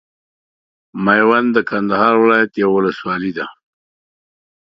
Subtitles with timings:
[1.05, 3.45] ميوند د کندهار ولايت یوه ولسوالۍ ده.